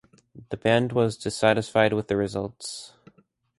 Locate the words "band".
0.57-0.93